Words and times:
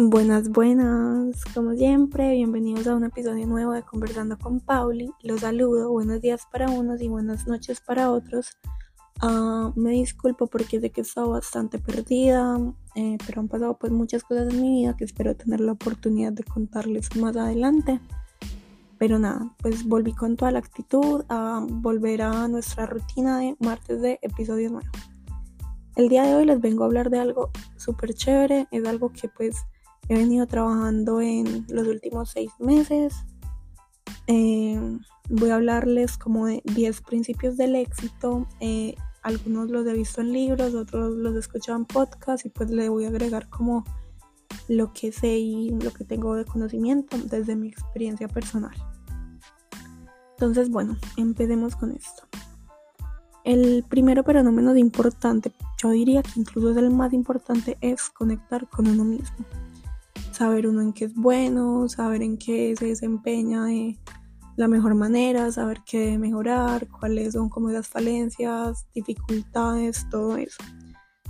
Buenas, 0.00 0.48
buenas, 0.50 1.44
como 1.52 1.74
siempre, 1.74 2.30
bienvenidos 2.30 2.86
a 2.86 2.94
un 2.94 3.02
episodio 3.02 3.48
nuevo 3.48 3.72
de 3.72 3.82
Conversando 3.82 4.38
con 4.38 4.60
Pauli. 4.60 5.10
Los 5.24 5.40
saludo, 5.40 5.90
buenos 5.90 6.20
días 6.20 6.46
para 6.52 6.70
unos 6.70 7.02
y 7.02 7.08
buenas 7.08 7.48
noches 7.48 7.80
para 7.80 8.12
otros. 8.12 8.56
Ah, 9.20 9.72
me 9.74 9.90
disculpo 9.90 10.46
porque 10.46 10.78
sé 10.78 10.90
que 10.90 11.00
he 11.00 11.02
estado 11.02 11.30
bastante 11.30 11.80
perdida, 11.80 12.60
eh, 12.94 13.18
pero 13.26 13.40
han 13.40 13.48
pasado 13.48 13.76
pues 13.76 13.90
muchas 13.90 14.22
cosas 14.22 14.54
en 14.54 14.62
mi 14.62 14.82
vida 14.82 14.96
que 14.96 15.04
espero 15.04 15.34
tener 15.34 15.58
la 15.58 15.72
oportunidad 15.72 16.32
de 16.32 16.44
contarles 16.44 17.16
más 17.16 17.36
adelante. 17.36 17.98
Pero 18.98 19.18
nada, 19.18 19.52
pues 19.60 19.84
volví 19.84 20.12
con 20.12 20.36
toda 20.36 20.52
la 20.52 20.60
actitud 20.60 21.24
a 21.28 21.66
volver 21.68 22.22
a 22.22 22.46
nuestra 22.46 22.86
rutina 22.86 23.40
de 23.40 23.56
martes 23.58 24.00
de 24.00 24.20
episodio 24.22 24.70
nuevo. 24.70 24.88
El 25.96 26.08
día 26.08 26.22
de 26.22 26.36
hoy 26.36 26.44
les 26.44 26.60
vengo 26.60 26.84
a 26.84 26.86
hablar 26.86 27.10
de 27.10 27.18
algo 27.18 27.50
súper 27.76 28.14
chévere, 28.14 28.68
es 28.70 28.86
algo 28.86 29.10
que 29.10 29.28
pues 29.28 29.56
he 30.08 30.14
venido 30.14 30.46
trabajando 30.46 31.20
en 31.20 31.66
los 31.68 31.86
últimos 31.86 32.30
seis 32.30 32.50
meses. 32.58 33.14
Eh, 34.26 34.98
voy 35.28 35.50
a 35.50 35.56
hablarles 35.56 36.16
como 36.16 36.46
de 36.46 36.62
10 36.64 37.02
principios 37.02 37.56
del 37.56 37.76
éxito. 37.76 38.46
Eh, 38.60 38.94
algunos 39.22 39.70
los 39.70 39.86
he 39.86 39.92
visto 39.92 40.20
en 40.22 40.32
libros, 40.32 40.74
otros 40.74 41.14
los 41.16 41.34
he 41.34 41.38
escuchado 41.38 41.78
en 41.78 41.84
podcast 41.84 42.46
y 42.46 42.48
pues 42.48 42.70
le 42.70 42.88
voy 42.88 43.04
a 43.04 43.08
agregar 43.08 43.48
como 43.50 43.84
lo 44.68 44.92
que 44.92 45.12
sé 45.12 45.38
y 45.38 45.70
lo 45.70 45.92
que 45.92 46.04
tengo 46.04 46.34
de 46.34 46.44
conocimiento 46.44 47.16
desde 47.18 47.56
mi 47.56 47.68
experiencia 47.68 48.28
personal. 48.28 48.74
Entonces, 50.32 50.70
bueno, 50.70 50.96
empecemos 51.16 51.74
con 51.76 51.92
esto. 51.92 52.22
El 53.44 53.84
primero, 53.88 54.24
pero 54.24 54.42
no 54.42 54.52
menos 54.52 54.76
importante, 54.76 55.52
yo 55.82 55.90
diría 55.90 56.22
que 56.22 56.40
incluso 56.40 56.70
es 56.70 56.76
el 56.76 56.90
más 56.90 57.12
importante, 57.12 57.76
es 57.80 58.10
conectar 58.10 58.68
con 58.68 58.86
uno 58.88 59.04
mismo 59.04 59.46
saber 60.38 60.68
uno 60.68 60.82
en 60.82 60.92
qué 60.92 61.06
es 61.06 61.14
bueno, 61.14 61.88
saber 61.88 62.22
en 62.22 62.38
qué 62.38 62.72
se 62.78 62.86
desempeña 62.86 63.64
de 63.64 63.98
la 64.56 64.68
mejor 64.68 64.94
manera, 64.94 65.50
saber 65.50 65.82
qué 65.84 65.98
debe 65.98 66.18
mejorar, 66.18 66.86
cuáles 66.88 67.32
son 67.32 67.48
como 67.48 67.70
esas 67.70 67.88
falencias, 67.88 68.86
dificultades, 68.94 70.06
todo 70.10 70.36
eso. 70.36 70.62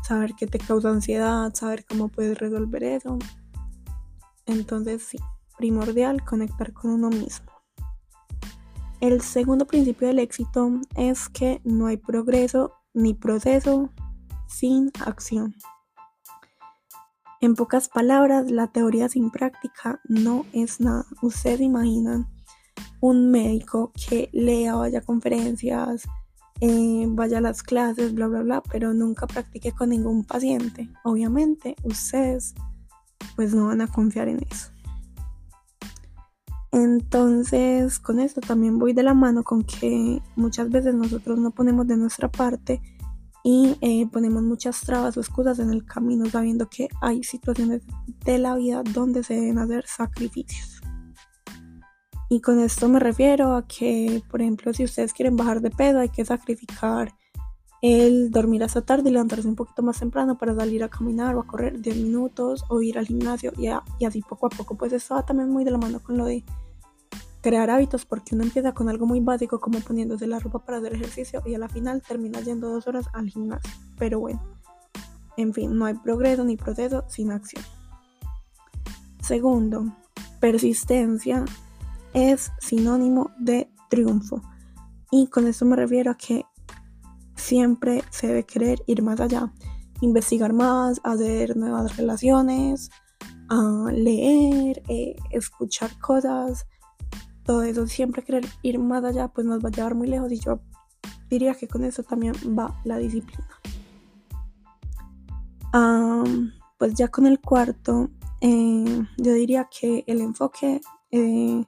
Saber 0.06 0.34
qué 0.38 0.46
te 0.46 0.58
causa 0.58 0.90
ansiedad, 0.90 1.54
saber 1.54 1.86
cómo 1.86 2.08
puedes 2.08 2.36
resolver 2.38 2.84
eso. 2.84 3.18
Entonces 4.44 5.04
sí, 5.04 5.18
primordial 5.56 6.22
conectar 6.22 6.74
con 6.74 6.90
uno 6.90 7.08
mismo. 7.08 7.50
El 9.00 9.22
segundo 9.22 9.66
principio 9.66 10.08
del 10.08 10.18
éxito 10.18 10.82
es 10.96 11.30
que 11.30 11.62
no 11.64 11.86
hay 11.86 11.96
progreso 11.96 12.74
ni 12.92 13.14
proceso 13.14 13.90
sin 14.48 14.92
acción. 15.06 15.54
En 17.40 17.54
pocas 17.54 17.88
palabras, 17.88 18.50
la 18.50 18.66
teoría 18.66 19.08
sin 19.08 19.30
práctica 19.30 20.00
no 20.08 20.44
es 20.52 20.80
nada. 20.80 21.06
Ustedes 21.22 21.60
imaginan 21.60 22.26
un 23.00 23.30
médico 23.30 23.92
que 24.08 24.28
lea, 24.32 24.74
vaya 24.74 24.98
a 24.98 25.02
conferencias, 25.02 26.02
eh, 26.60 27.04
vaya 27.08 27.38
a 27.38 27.40
las 27.40 27.62
clases, 27.62 28.12
bla, 28.12 28.26
bla, 28.26 28.42
bla, 28.42 28.62
pero 28.62 28.92
nunca 28.92 29.28
practique 29.28 29.70
con 29.70 29.90
ningún 29.90 30.24
paciente. 30.24 30.88
Obviamente, 31.04 31.76
ustedes 31.84 32.54
pues 33.36 33.54
no 33.54 33.66
van 33.66 33.82
a 33.82 33.86
confiar 33.86 34.28
en 34.28 34.44
eso. 34.50 34.72
Entonces, 36.72 38.00
con 38.00 38.18
esto 38.18 38.40
también 38.40 38.78
voy 38.78 38.92
de 38.92 39.04
la 39.04 39.14
mano 39.14 39.44
con 39.44 39.62
que 39.62 40.20
muchas 40.34 40.70
veces 40.70 40.94
nosotros 40.94 41.38
no 41.38 41.52
ponemos 41.52 41.86
de 41.86 41.96
nuestra 41.96 42.28
parte 42.28 42.82
y 43.50 43.78
eh, 43.80 44.06
ponemos 44.12 44.42
muchas 44.42 44.82
trabas 44.82 45.16
o 45.16 45.20
excusas 45.20 45.58
en 45.58 45.70
el 45.70 45.86
camino 45.86 46.28
sabiendo 46.28 46.68
que 46.68 46.86
hay 47.00 47.24
situaciones 47.24 47.80
de 48.22 48.36
la 48.36 48.54
vida 48.54 48.82
donde 48.82 49.22
se 49.22 49.36
deben 49.36 49.56
hacer 49.56 49.86
sacrificios. 49.86 50.82
Y 52.28 52.42
con 52.42 52.58
esto 52.58 52.90
me 52.90 52.98
refiero 52.98 53.56
a 53.56 53.66
que, 53.66 54.22
por 54.30 54.42
ejemplo, 54.42 54.74
si 54.74 54.84
ustedes 54.84 55.14
quieren 55.14 55.36
bajar 55.36 55.62
de 55.62 55.70
peso, 55.70 55.98
hay 55.98 56.10
que 56.10 56.26
sacrificar 56.26 57.14
el 57.80 58.30
dormir 58.30 58.62
hasta 58.64 58.82
tarde 58.82 59.08
y 59.08 59.12
levantarse 59.14 59.48
un 59.48 59.56
poquito 59.56 59.82
más 59.82 59.98
temprano 59.98 60.36
para 60.36 60.54
salir 60.54 60.84
a 60.84 60.90
caminar 60.90 61.34
o 61.34 61.40
a 61.40 61.46
correr 61.46 61.80
10 61.80 61.96
minutos 61.96 62.66
o 62.68 62.82
ir 62.82 62.98
al 62.98 63.06
gimnasio 63.06 63.54
y, 63.56 63.68
así 64.04 64.20
poco 64.20 64.48
a 64.48 64.50
poco. 64.50 64.76
Pues 64.76 64.92
esto 64.92 65.14
va 65.14 65.24
también 65.24 65.48
muy 65.48 65.64
de 65.64 65.70
la 65.70 65.78
mano 65.78 66.00
con 66.00 66.18
lo 66.18 66.26
de 66.26 66.44
crear 67.40 67.70
hábitos 67.70 68.04
porque 68.04 68.34
uno 68.34 68.44
empieza 68.44 68.72
con 68.72 68.88
algo 68.88 69.06
muy 69.06 69.20
básico 69.20 69.60
como 69.60 69.80
poniéndose 69.80 70.26
la 70.26 70.38
ropa 70.38 70.64
para 70.64 70.78
hacer 70.78 70.94
ejercicio 70.94 71.42
y 71.46 71.54
a 71.54 71.58
la 71.58 71.68
final 71.68 72.02
termina 72.02 72.40
yendo 72.40 72.70
dos 72.70 72.86
horas 72.86 73.06
al 73.12 73.28
gimnasio. 73.28 73.70
Pero 73.98 74.20
bueno, 74.20 74.42
en 75.36 75.54
fin, 75.54 75.76
no 75.76 75.84
hay 75.84 75.94
progreso 75.94 76.44
ni 76.44 76.56
proceso 76.56 77.04
sin 77.08 77.30
acción. 77.30 77.64
Segundo, 79.20 79.86
persistencia 80.40 81.44
es 82.12 82.50
sinónimo 82.60 83.30
de 83.38 83.70
triunfo. 83.88 84.42
Y 85.10 85.28
con 85.28 85.46
esto 85.46 85.64
me 85.64 85.76
refiero 85.76 86.10
a 86.10 86.16
que 86.16 86.44
siempre 87.34 88.02
se 88.10 88.26
debe 88.26 88.44
querer 88.44 88.82
ir 88.86 89.02
más 89.02 89.20
allá, 89.20 89.52
investigar 90.00 90.52
más, 90.52 91.00
hacer 91.04 91.56
nuevas 91.56 91.96
relaciones, 91.96 92.90
a 93.48 93.90
leer, 93.92 94.82
eh, 94.88 95.16
escuchar 95.30 95.98
cosas, 95.98 96.66
todo 97.48 97.62
eso, 97.62 97.86
siempre 97.86 98.22
querer 98.22 98.44
ir 98.60 98.78
más 98.78 99.02
allá, 99.04 99.28
pues 99.28 99.46
nos 99.46 99.64
va 99.64 99.70
a 99.70 99.72
llevar 99.72 99.94
muy 99.94 100.06
lejos 100.06 100.30
y 100.30 100.38
yo 100.38 100.60
diría 101.30 101.54
que 101.54 101.66
con 101.66 101.82
eso 101.82 102.02
también 102.02 102.34
va 102.46 102.78
la 102.84 102.98
disciplina. 102.98 103.48
pues 106.76 106.94
ya 106.94 107.08
con 107.08 107.26
el 107.26 107.40
cuarto, 107.40 108.10
eh, 108.42 109.02
yo 109.16 109.32
diría 109.32 109.66
que 109.70 110.04
el 110.06 110.20
enfoque, 110.20 110.82
eh, 111.10 111.64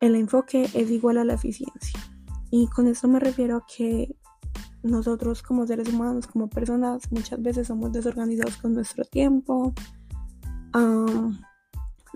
el 0.00 0.16
enfoque 0.16 0.68
es 0.74 0.90
igual 0.90 1.16
a 1.16 1.24
la 1.24 1.32
eficiencia. 1.32 1.98
Y 2.50 2.66
con 2.66 2.86
eso 2.86 3.08
me 3.08 3.20
refiero 3.20 3.56
a 3.56 3.66
que 3.66 4.14
nosotros 4.82 5.42
como 5.42 5.66
seres 5.66 5.88
humanos, 5.88 6.26
como 6.26 6.50
personas, 6.50 7.10
muchas 7.10 7.40
veces 7.40 7.68
somos 7.68 7.90
desorganizados 7.90 8.58
con 8.58 8.74
nuestro 8.74 9.06
tiempo 9.06 9.72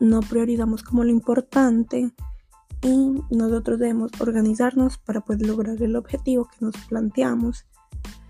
no 0.01 0.21
priorizamos 0.21 0.83
como 0.83 1.05
lo 1.05 1.11
importante 1.11 2.13
y 2.83 3.23
nosotros 3.31 3.79
debemos 3.79 4.13
organizarnos 4.21 4.99
para 4.99 5.21
poder 5.21 5.47
lograr 5.47 5.83
el 5.83 5.97
objetivo 5.97 6.49
que 6.49 6.65
nos 6.65 6.77
planteamos 6.89 7.67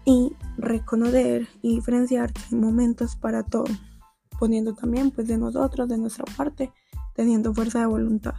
y 0.04 0.32
reconocer 0.56 1.48
y 1.60 1.74
diferenciar 1.76 2.32
que 2.32 2.40
hay 2.50 2.58
momentos 2.58 3.16
para 3.16 3.42
todo, 3.42 3.66
poniendo 4.38 4.74
también 4.74 5.10
pues 5.10 5.28
de 5.28 5.36
nosotros, 5.36 5.88
de 5.88 5.98
nuestra 5.98 6.24
parte, 6.36 6.72
teniendo 7.14 7.52
fuerza 7.52 7.80
de 7.80 7.86
voluntad. 7.86 8.34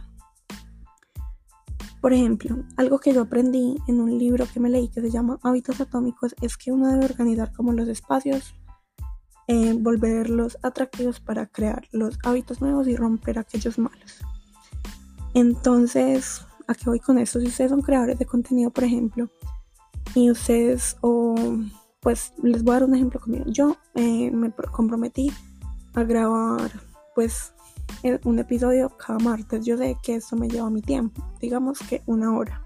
Por 2.00 2.14
ejemplo, 2.14 2.64
algo 2.76 2.98
que 2.98 3.12
yo 3.12 3.20
aprendí 3.20 3.76
en 3.86 4.00
un 4.00 4.18
libro 4.18 4.46
que 4.52 4.58
me 4.58 4.70
leí 4.70 4.88
que 4.88 5.02
se 5.02 5.10
llama 5.10 5.38
Hábitos 5.42 5.80
Atómicos 5.80 6.34
es 6.40 6.56
que 6.56 6.72
uno 6.72 6.88
debe 6.88 7.04
organizar 7.04 7.52
como 7.52 7.72
los 7.72 7.88
espacios 7.88 8.54
volverlos 9.78 10.58
atractivos 10.62 11.18
para 11.18 11.46
crear 11.46 11.86
los 11.92 12.18
hábitos 12.24 12.60
nuevos 12.60 12.86
y 12.86 12.96
romper 12.96 13.38
aquellos 13.38 13.78
malos. 13.78 14.20
Entonces, 15.34 16.44
¿a 16.66 16.74
qué 16.74 16.84
voy 16.86 17.00
con 17.00 17.18
esto? 17.18 17.40
Si 17.40 17.46
ustedes 17.46 17.70
son 17.70 17.82
creadores 17.82 18.18
de 18.18 18.26
contenido, 18.26 18.70
por 18.70 18.84
ejemplo, 18.84 19.28
y 20.14 20.30
ustedes, 20.30 20.96
o 21.00 21.34
pues 22.00 22.32
les 22.42 22.64
voy 22.64 22.72
a 22.72 22.80
dar 22.80 22.88
un 22.88 22.94
ejemplo 22.94 23.20
conmigo. 23.20 23.44
Yo 23.48 23.76
eh, 23.94 24.30
me 24.30 24.50
comprometí 24.52 25.32
a 25.94 26.02
grabar, 26.04 26.70
pues, 27.14 27.52
eh, 28.02 28.18
un 28.24 28.38
episodio 28.38 28.88
cada 28.96 29.18
martes. 29.18 29.64
Yo 29.64 29.76
sé 29.76 29.96
que 30.02 30.16
eso 30.16 30.36
me 30.36 30.48
lleva 30.48 30.70
mi 30.70 30.82
tiempo, 30.82 31.22
digamos 31.40 31.78
que 31.80 32.02
una 32.06 32.36
hora. 32.36 32.64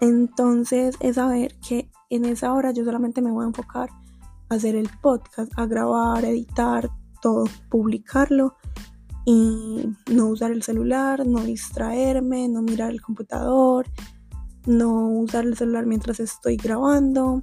Entonces 0.00 0.96
es 1.00 1.14
saber 1.16 1.54
que 1.66 1.88
en 2.10 2.24
esa 2.24 2.52
hora 2.52 2.72
yo 2.72 2.84
solamente 2.84 3.22
me 3.22 3.30
voy 3.30 3.44
a 3.44 3.48
enfocar 3.48 3.88
hacer 4.54 4.76
el 4.76 4.88
podcast, 5.00 5.52
a 5.56 5.66
grabar, 5.66 6.24
editar, 6.24 6.90
todo, 7.20 7.44
publicarlo 7.70 8.56
y 9.24 9.88
no 10.10 10.26
usar 10.28 10.50
el 10.50 10.62
celular, 10.62 11.26
no 11.26 11.40
distraerme, 11.40 12.48
no 12.48 12.62
mirar 12.62 12.90
el 12.90 13.00
computador, 13.00 13.86
no 14.66 15.08
usar 15.08 15.44
el 15.44 15.56
celular 15.56 15.86
mientras 15.86 16.20
estoy 16.20 16.56
grabando, 16.56 17.42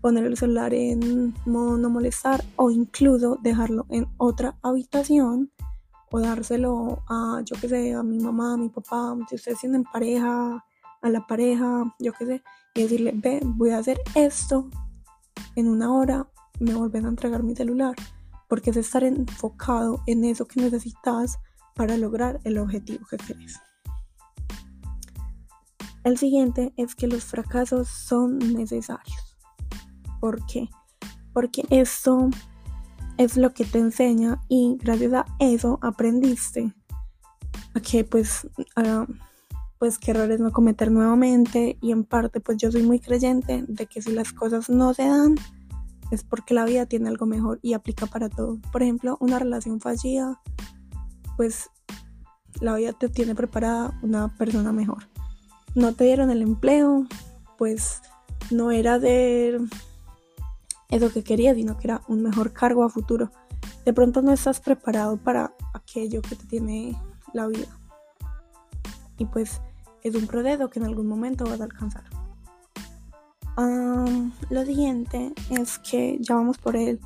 poner 0.00 0.24
el 0.24 0.36
celular 0.36 0.74
en 0.74 1.34
modo 1.46 1.76
no 1.78 1.90
molestar 1.90 2.44
o 2.56 2.70
incluso 2.70 3.38
dejarlo 3.42 3.86
en 3.90 4.06
otra 4.16 4.56
habitación 4.62 5.50
o 6.10 6.20
dárselo 6.20 7.02
a, 7.08 7.40
yo 7.44 7.56
que 7.60 7.68
sé, 7.68 7.94
a 7.94 8.02
mi 8.02 8.18
mamá, 8.18 8.54
a 8.54 8.56
mi 8.56 8.68
papá, 8.68 9.16
si 9.28 9.34
ustedes 9.34 9.60
tienen 9.60 9.84
pareja, 9.84 10.64
a 11.02 11.08
la 11.10 11.26
pareja, 11.26 11.94
yo 11.98 12.12
que 12.12 12.26
sé, 12.26 12.42
y 12.74 12.82
decirle, 12.82 13.12
ve, 13.14 13.40
voy 13.44 13.70
a 13.70 13.78
hacer 13.78 14.00
esto 14.14 14.68
en 15.56 15.68
una 15.68 15.92
hora 15.92 16.28
me 16.60 16.74
vuelven 16.74 17.06
a 17.06 17.08
entregar 17.08 17.42
mi 17.42 17.54
celular, 17.54 17.94
porque 18.48 18.70
es 18.70 18.76
estar 18.76 19.04
enfocado 19.04 20.02
en 20.06 20.24
eso 20.24 20.46
que 20.46 20.60
necesitas 20.60 21.38
para 21.74 21.96
lograr 21.96 22.40
el 22.44 22.58
objetivo 22.58 23.06
que 23.10 23.16
quieres. 23.16 23.60
El 26.04 26.18
siguiente 26.18 26.72
es 26.76 26.94
que 26.94 27.06
los 27.06 27.24
fracasos 27.24 27.88
son 27.88 28.38
necesarios. 28.38 29.38
¿Por 30.20 30.44
qué? 30.46 30.68
Porque 31.32 31.64
esto 31.70 32.28
es 33.16 33.36
lo 33.36 33.54
que 33.54 33.64
te 33.64 33.78
enseña 33.78 34.40
y 34.48 34.76
gracias 34.80 35.12
a 35.14 35.26
eso 35.40 35.78
aprendiste 35.82 36.74
a 37.74 37.80
que 37.80 38.04
pues 38.04 38.46
pues 39.78 39.98
qué 39.98 40.12
errores 40.12 40.40
no 40.40 40.52
cometer 40.52 40.90
nuevamente 40.90 41.78
y 41.80 41.92
en 41.92 42.04
parte 42.04 42.40
pues 42.40 42.58
yo 42.58 42.70
soy 42.70 42.82
muy 42.82 43.00
creyente 43.00 43.64
de 43.66 43.86
que 43.86 44.02
si 44.02 44.12
las 44.12 44.32
cosas 44.32 44.70
no 44.70 44.94
se 44.94 45.06
dan 45.08 45.34
es 46.10 46.22
porque 46.22 46.54
la 46.54 46.64
vida 46.64 46.86
tiene 46.86 47.08
algo 47.08 47.26
mejor 47.26 47.58
y 47.62 47.72
aplica 47.72 48.06
para 48.06 48.28
todo. 48.28 48.58
Por 48.72 48.82
ejemplo, 48.82 49.16
una 49.20 49.38
relación 49.38 49.80
fallida, 49.80 50.40
pues 51.36 51.70
la 52.60 52.74
vida 52.76 52.92
te 52.92 53.08
tiene 53.08 53.34
preparada 53.34 53.98
una 54.02 54.34
persona 54.36 54.72
mejor. 54.72 55.08
No 55.74 55.92
te 55.92 56.04
dieron 56.04 56.30
el 56.30 56.42
empleo, 56.42 57.06
pues 57.58 58.02
no 58.50 58.70
era 58.70 58.98
de 58.98 59.60
eso 60.90 61.12
que 61.12 61.24
querías, 61.24 61.56
sino 61.56 61.76
que 61.76 61.88
era 61.88 62.02
un 62.08 62.22
mejor 62.22 62.52
cargo 62.52 62.84
a 62.84 62.90
futuro. 62.90 63.30
De 63.84 63.92
pronto 63.92 64.22
no 64.22 64.32
estás 64.32 64.60
preparado 64.60 65.16
para 65.16 65.52
aquello 65.72 66.22
que 66.22 66.36
te 66.36 66.46
tiene 66.46 66.96
la 67.32 67.46
vida. 67.48 67.66
Y 69.18 69.26
pues 69.26 69.60
es 70.02 70.14
un 70.14 70.26
proceso 70.26 70.68
que 70.68 70.78
en 70.78 70.86
algún 70.86 71.06
momento 71.06 71.44
vas 71.44 71.60
a 71.60 71.64
alcanzar. 71.64 72.04
lo 74.50 74.64
siguiente 74.64 75.32
es 75.50 75.78
que 75.78 76.18
ya 76.20 76.34
vamos 76.34 76.58
por 76.58 76.76
él 76.76 77.00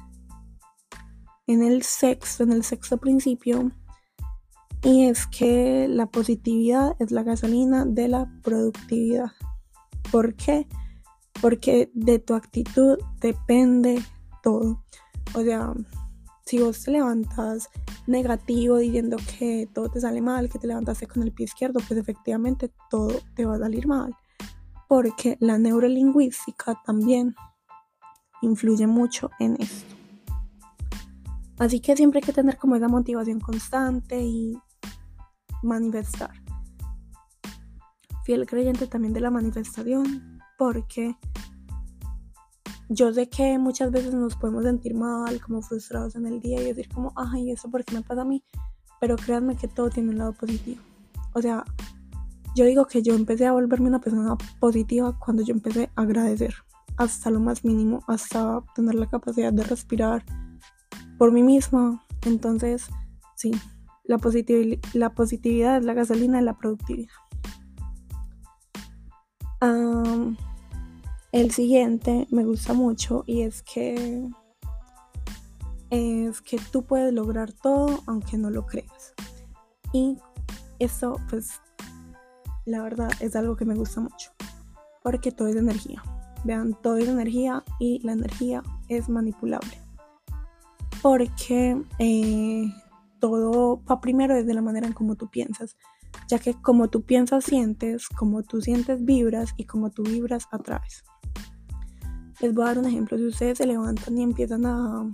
en 1.46 1.62
el 1.62 1.82
sexto, 1.82 2.44
en 2.44 2.52
el 2.52 2.62
sexto 2.62 2.98
principio, 2.98 3.70
y 4.82 5.06
es 5.06 5.26
que 5.26 5.88
la 5.88 6.06
positividad 6.06 6.94
es 7.00 7.10
la 7.10 7.22
gasolina 7.22 7.84
de 7.84 8.08
la 8.08 8.30
productividad. 8.42 9.32
¿Por 10.10 10.34
qué? 10.34 10.68
Porque 11.40 11.90
de 11.94 12.18
tu 12.18 12.34
actitud 12.34 12.98
depende 13.20 14.02
todo. 14.42 14.84
O 15.34 15.42
sea, 15.42 15.74
si 16.48 16.58
vos 16.60 16.82
te 16.82 16.92
levantas 16.92 17.68
negativo 18.06 18.78
diciendo 18.78 19.18
que 19.38 19.68
todo 19.74 19.90
te 19.90 20.00
sale 20.00 20.22
mal, 20.22 20.48
que 20.48 20.58
te 20.58 20.66
levantaste 20.66 21.06
con 21.06 21.22
el 21.22 21.30
pie 21.30 21.44
izquierdo, 21.44 21.78
pues 21.86 22.00
efectivamente 22.00 22.72
todo 22.88 23.20
te 23.34 23.44
va 23.44 23.56
a 23.56 23.58
salir 23.58 23.86
mal. 23.86 24.16
Porque 24.88 25.36
la 25.40 25.58
neurolingüística 25.58 26.80
también 26.86 27.34
influye 28.40 28.86
mucho 28.86 29.30
en 29.38 29.60
esto. 29.60 29.94
Así 31.58 31.80
que 31.80 31.94
siempre 31.94 32.20
hay 32.20 32.24
que 32.24 32.32
tener 32.32 32.56
como 32.56 32.76
esa 32.76 32.88
motivación 32.88 33.40
constante 33.40 34.18
y 34.18 34.58
manifestar. 35.62 36.32
Fiel 38.24 38.46
creyente 38.46 38.86
también 38.86 39.12
de 39.12 39.20
la 39.20 39.30
manifestación, 39.30 40.40
porque 40.56 41.14
yo 42.88 43.12
sé 43.12 43.28
que 43.28 43.58
muchas 43.58 43.90
veces 43.90 44.14
nos 44.14 44.36
podemos 44.36 44.64
sentir 44.64 44.94
mal, 44.94 45.40
como 45.40 45.62
frustrados 45.62 46.16
en 46.16 46.26
el 46.26 46.40
día 46.40 46.60
y 46.60 46.64
decir 46.64 46.88
como, 46.88 47.12
ay, 47.16 47.50
¿eso 47.50 47.70
por 47.70 47.84
qué 47.84 47.94
me 47.94 48.02
pasa 48.02 48.22
a 48.22 48.24
mí? 48.24 48.42
Pero 49.00 49.16
créanme 49.16 49.56
que 49.56 49.68
todo 49.68 49.90
tiene 49.90 50.10
un 50.10 50.18
lado 50.18 50.32
positivo. 50.32 50.80
O 51.34 51.42
sea, 51.42 51.64
yo 52.54 52.64
digo 52.64 52.86
que 52.86 53.02
yo 53.02 53.14
empecé 53.14 53.46
a 53.46 53.52
volverme 53.52 53.88
una 53.88 54.00
persona 54.00 54.36
positiva 54.58 55.16
cuando 55.18 55.42
yo 55.44 55.54
empecé 55.54 55.90
a 55.94 56.02
agradecer 56.02 56.54
hasta 56.96 57.30
lo 57.30 57.40
más 57.40 57.64
mínimo, 57.64 58.02
hasta 58.08 58.62
tener 58.74 58.94
la 58.94 59.06
capacidad 59.06 59.52
de 59.52 59.62
respirar 59.62 60.24
por 61.18 61.30
mí 61.30 61.42
misma. 61.42 62.02
Entonces, 62.26 62.86
sí, 63.36 63.52
la, 64.04 64.18
la 64.94 65.10
positividad 65.10 65.76
es 65.76 65.84
la 65.84 65.94
gasolina 65.94 66.38
de 66.38 66.44
la 66.44 66.56
productividad. 66.56 67.12
El 71.30 71.50
siguiente 71.50 72.26
me 72.30 72.44
gusta 72.44 72.72
mucho 72.72 73.22
y 73.26 73.42
es 73.42 73.62
que 73.62 74.28
es 75.90 76.40
que 76.40 76.58
tú 76.70 76.84
puedes 76.84 77.12
lograr 77.12 77.52
todo 77.52 78.00
aunque 78.06 78.38
no 78.38 78.48
lo 78.48 78.64
creas. 78.64 79.14
Y 79.92 80.16
eso 80.78 81.16
pues 81.28 81.60
la 82.64 82.82
verdad 82.82 83.10
es 83.20 83.36
algo 83.36 83.56
que 83.56 83.66
me 83.66 83.74
gusta 83.74 84.00
mucho. 84.00 84.30
Porque 85.02 85.30
todo 85.30 85.48
es 85.48 85.56
energía. 85.56 86.02
Vean, 86.44 86.74
todo 86.82 86.96
es 86.96 87.08
energía 87.08 87.62
y 87.78 88.00
la 88.04 88.12
energía 88.12 88.62
es 88.88 89.08
manipulable. 89.08 89.82
Porque 91.02 91.82
eh, 91.98 92.72
todo 93.20 93.82
va 93.84 94.00
primero 94.00 94.34
desde 94.34 94.54
la 94.54 94.62
manera 94.62 94.86
en 94.86 94.94
cómo 94.94 95.16
tú 95.16 95.28
piensas. 95.28 95.76
Ya 96.28 96.38
que 96.38 96.54
como 96.54 96.88
tú 96.88 97.02
piensas, 97.02 97.44
sientes, 97.44 98.08
como 98.08 98.42
tú 98.42 98.60
sientes, 98.60 99.04
vibras 99.04 99.54
y 99.56 99.64
como 99.64 99.90
tú 99.90 100.02
vibras, 100.02 100.46
atraes. 100.50 101.04
Les 102.40 102.54
voy 102.54 102.64
a 102.64 102.68
dar 102.68 102.78
un 102.78 102.86
ejemplo. 102.86 103.18
Si 103.18 103.26
ustedes 103.26 103.58
se 103.58 103.66
levantan 103.66 104.16
y 104.16 104.22
empiezan 104.22 104.64
a 104.64 105.12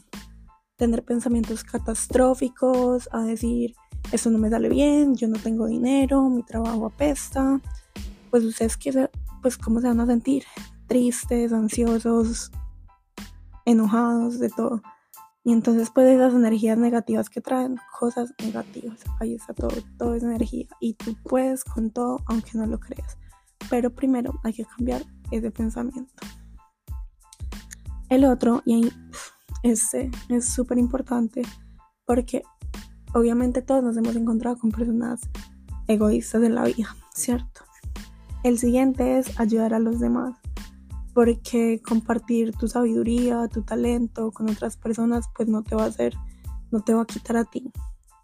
tener 0.76 1.04
pensamientos 1.04 1.64
catastróficos, 1.64 3.08
a 3.12 3.22
decir, 3.22 3.74
esto 4.12 4.30
no 4.30 4.38
me 4.38 4.50
sale 4.50 4.68
bien, 4.68 5.14
yo 5.16 5.28
no 5.28 5.38
tengo 5.38 5.66
dinero, 5.66 6.28
mi 6.28 6.42
trabajo 6.42 6.86
apesta, 6.86 7.60
pues 8.30 8.44
ustedes, 8.44 8.78
pues, 9.40 9.56
¿cómo 9.56 9.80
se 9.80 9.88
van 9.88 10.00
a 10.00 10.06
sentir? 10.06 10.44
Tristes, 10.86 11.52
ansiosos, 11.52 12.50
enojados, 13.64 14.38
de 14.38 14.50
todo. 14.50 14.82
Y 15.44 15.52
entonces, 15.52 15.90
pues, 15.94 16.08
esas 16.08 16.34
energías 16.34 16.76
negativas 16.76 17.30
que 17.30 17.40
traen 17.40 17.78
cosas 17.98 18.34
negativas. 18.42 18.98
Ahí 19.20 19.34
está 19.34 19.54
todo, 19.54 19.76
todo 19.98 20.14
es 20.14 20.22
energía. 20.22 20.66
Y 20.80 20.94
tú 20.94 21.16
puedes 21.22 21.64
con 21.64 21.90
todo, 21.90 22.18
aunque 22.26 22.58
no 22.58 22.66
lo 22.66 22.80
creas. 22.80 23.16
Pero 23.70 23.94
primero 23.94 24.32
hay 24.42 24.52
que 24.52 24.64
cambiar 24.64 25.04
ese 25.30 25.50
pensamiento. 25.50 26.12
El 28.08 28.24
otro, 28.24 28.62
y 28.64 28.74
ahí 28.74 28.92
este 29.62 30.10
es 30.28 30.46
súper 30.46 30.78
importante 30.78 31.42
porque 32.06 32.42
obviamente 33.14 33.62
todos 33.62 33.82
nos 33.82 33.96
hemos 33.96 34.14
encontrado 34.16 34.58
con 34.58 34.70
personas 34.70 35.20
egoístas 35.88 36.42
en 36.42 36.54
la 36.54 36.64
vida, 36.64 36.94
¿cierto? 37.14 37.62
El 38.42 38.58
siguiente 38.58 39.18
es 39.18 39.40
ayudar 39.40 39.72
a 39.72 39.78
los 39.78 40.00
demás, 40.00 40.36
porque 41.14 41.80
compartir 41.86 42.52
tu 42.54 42.68
sabiduría, 42.68 43.48
tu 43.48 43.62
talento 43.62 44.32
con 44.32 44.50
otras 44.50 44.76
personas, 44.76 45.26
pues 45.34 45.48
no 45.48 45.62
te 45.62 45.74
va 45.74 45.84
a 45.84 45.88
hacer, 45.88 46.14
no 46.70 46.82
te 46.82 46.92
va 46.92 47.02
a 47.02 47.06
quitar 47.06 47.36
a 47.36 47.44
ti. 47.44 47.72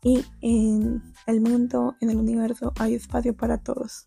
Y 0.03 0.25
en 0.41 1.03
el 1.27 1.41
mundo, 1.41 1.95
en 2.01 2.11
el 2.11 2.19
universo, 2.19 2.73
hay 2.79 2.95
espacio 2.95 3.35
para 3.35 3.59
todos. 3.59 4.03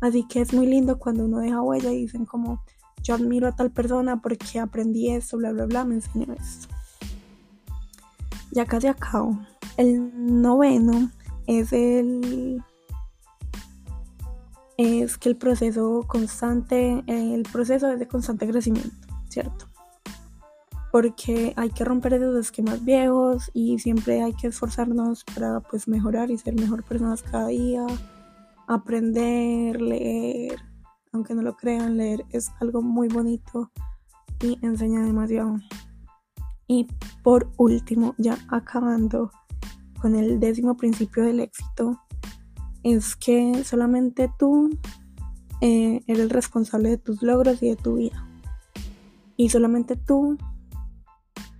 Así 0.00 0.26
que 0.26 0.40
es 0.40 0.52
muy 0.52 0.66
lindo 0.66 0.98
cuando 0.98 1.24
uno 1.24 1.38
deja 1.38 1.62
huella 1.62 1.92
y 1.92 2.02
dicen 2.02 2.26
como, 2.26 2.62
yo 3.02 3.14
admiro 3.14 3.48
a 3.48 3.56
tal 3.56 3.70
persona 3.70 4.20
porque 4.20 4.58
aprendí 4.58 5.10
esto, 5.10 5.36
bla, 5.36 5.52
bla, 5.52 5.66
bla, 5.66 5.84
me 5.84 5.96
enseñó 5.96 6.32
esto. 6.32 6.68
Ya 8.50 8.66
casi 8.66 8.86
acabo. 8.86 9.38
El 9.76 10.40
noveno 10.40 11.10
es 11.46 11.72
el 11.72 12.62
es 14.76 15.18
que 15.18 15.28
el 15.28 15.36
proceso 15.36 16.04
constante, 16.06 17.04
el 17.06 17.42
proceso 17.44 17.90
es 17.92 17.98
de 17.98 18.08
constante 18.08 18.48
crecimiento, 18.48 19.08
¿cierto? 19.28 19.66
Porque 20.90 21.52
hay 21.56 21.70
que 21.70 21.84
romper 21.84 22.14
esos 22.14 22.36
esquemas 22.36 22.84
viejos 22.84 23.50
y 23.54 23.78
siempre 23.78 24.22
hay 24.22 24.34
que 24.34 24.48
esforzarnos 24.48 25.24
para 25.24 25.60
pues 25.60 25.88
mejorar 25.88 26.30
y 26.30 26.38
ser 26.38 26.54
mejor 26.54 26.82
personas 26.84 27.22
cada 27.22 27.48
día, 27.48 27.86
aprender, 28.66 29.80
leer, 29.80 30.60
aunque 31.12 31.34
no 31.34 31.42
lo 31.42 31.56
crean, 31.56 31.96
leer 31.96 32.24
es 32.30 32.50
algo 32.60 32.82
muy 32.82 33.08
bonito 33.08 33.70
y 34.40 34.58
enseña 34.62 35.02
demasiado. 35.02 35.56
Y 36.66 36.88
por 37.22 37.50
último, 37.58 38.14
ya 38.18 38.38
acabando 38.48 39.30
con 40.00 40.16
el 40.16 40.40
décimo 40.40 40.76
principio 40.76 41.24
del 41.24 41.40
éxito, 41.40 42.00
es 42.82 43.14
que 43.14 43.62
solamente 43.64 44.30
tú 44.38 44.70
eh, 45.60 46.02
eres 46.06 46.30
responsable 46.30 46.88
de 46.88 46.98
tus 46.98 47.22
logros 47.22 47.62
y 47.62 47.68
de 47.68 47.76
tu 47.76 47.96
vida. 47.96 48.26
Y 49.36 49.50
solamente 49.50 49.96
tú 49.96 50.36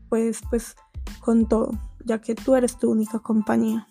puedes, 0.09 0.41
pues, 0.51 0.75
con 1.21 1.47
todo, 1.47 1.71
ya 2.05 2.21
que 2.21 2.35
tú 2.35 2.55
eres 2.55 2.79
tu 2.79 2.91
única 2.91 3.21
compañía. 3.21 3.87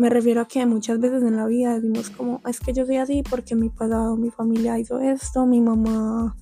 Me 0.00 0.08
refiero 0.10 0.42
a 0.42 0.46
que 0.46 0.64
muchas 0.64 1.00
veces 1.00 1.24
en 1.24 1.34
la 1.34 1.46
vida 1.46 1.74
decimos 1.74 2.10
como, 2.10 2.40
es 2.46 2.60
que 2.60 2.72
yo 2.72 2.86
soy 2.86 2.98
así 2.98 3.24
porque 3.28 3.56
mi 3.56 3.68
pasado, 3.68 4.16
mi 4.16 4.30
familia 4.30 4.78
hizo 4.78 5.00
esto, 5.00 5.44
mi 5.44 5.60
mamá 5.60 6.36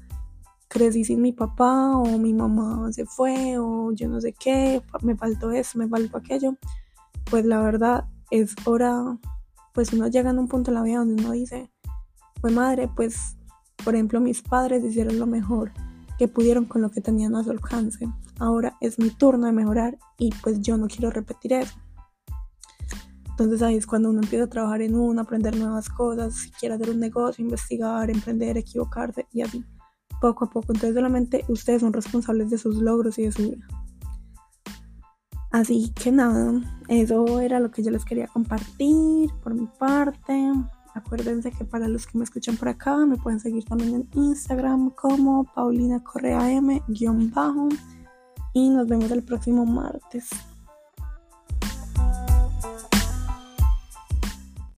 crecí 0.68 1.04
sin 1.04 1.22
mi 1.22 1.32
papá 1.32 1.96
o 1.96 2.18
mi 2.18 2.34
mamá 2.34 2.92
se 2.92 3.06
fue 3.06 3.56
o 3.58 3.92
yo 3.92 4.10
no 4.10 4.20
sé 4.20 4.34
qué, 4.34 4.82
me 5.00 5.16
faltó 5.16 5.52
eso, 5.52 5.78
me 5.78 5.88
faltó 5.88 6.18
aquello. 6.18 6.58
Pues 7.30 7.46
la 7.46 7.62
verdad 7.62 8.04
es 8.30 8.54
hora, 8.66 9.18
pues 9.72 9.90
uno 9.94 10.08
llega 10.08 10.28
a 10.28 10.34
un 10.34 10.48
punto 10.48 10.70
en 10.70 10.74
la 10.74 10.82
vida 10.82 10.98
donde 10.98 11.22
uno 11.22 11.32
dice, 11.32 11.70
pues 12.42 12.52
madre, 12.52 12.90
pues 12.94 13.38
por 13.82 13.94
ejemplo 13.94 14.20
mis 14.20 14.42
padres 14.42 14.84
hicieron 14.84 15.18
lo 15.18 15.24
mejor 15.24 15.72
que 16.18 16.28
pudieron 16.28 16.66
con 16.66 16.82
lo 16.82 16.90
que 16.90 17.00
tenían 17.00 17.34
a 17.34 17.42
su 17.42 17.52
alcance. 17.52 18.06
Ahora 18.38 18.76
es 18.82 18.98
mi 18.98 19.08
turno 19.08 19.46
de 19.46 19.52
mejorar 19.52 19.96
y 20.18 20.30
pues 20.42 20.60
yo 20.60 20.76
no 20.76 20.88
quiero 20.88 21.10
repetir 21.10 21.54
eso. 21.54 21.74
Entonces 23.38 23.60
ahí 23.60 23.76
es 23.76 23.86
cuando 23.86 24.08
uno 24.08 24.22
empieza 24.22 24.46
a 24.46 24.48
trabajar 24.48 24.80
en 24.80 24.96
uno, 24.96 25.20
aprender 25.20 25.54
nuevas 25.58 25.90
cosas, 25.90 26.34
si 26.34 26.50
quiere 26.52 26.74
hacer 26.74 26.88
un 26.88 27.00
negocio, 27.00 27.44
investigar, 27.44 28.08
emprender, 28.08 28.56
equivocarse 28.56 29.26
y 29.30 29.42
así, 29.42 29.62
poco 30.22 30.46
a 30.46 30.48
poco. 30.48 30.72
Entonces 30.72 30.94
solamente 30.94 31.44
ustedes 31.48 31.82
son 31.82 31.92
responsables 31.92 32.48
de 32.48 32.56
sus 32.56 32.76
logros 32.76 33.18
y 33.18 33.24
de 33.24 33.32
su 33.32 33.50
vida. 33.50 33.66
Así 35.50 35.92
que 36.02 36.12
nada, 36.12 36.62
eso 36.88 37.40
era 37.40 37.60
lo 37.60 37.70
que 37.70 37.82
yo 37.82 37.90
les 37.90 38.06
quería 38.06 38.26
compartir 38.26 39.28
por 39.42 39.52
mi 39.52 39.66
parte. 39.78 40.52
Acuérdense 40.94 41.50
que 41.50 41.66
para 41.66 41.88
los 41.88 42.06
que 42.06 42.16
me 42.16 42.24
escuchan 42.24 42.56
por 42.56 42.68
acá, 42.70 42.96
me 43.04 43.18
pueden 43.18 43.38
seguir 43.38 43.66
también 43.66 43.96
en 43.96 44.08
Instagram 44.14 44.92
como 44.92 45.44
Paulina 45.44 46.02
Correa 46.02 46.52
M-bajo. 46.52 47.68
Y 48.54 48.70
nos 48.70 48.88
vemos 48.88 49.10
el 49.10 49.22
próximo 49.22 49.66
martes. 49.66 50.30